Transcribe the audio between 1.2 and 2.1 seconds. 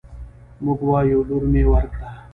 لور مې ورکړ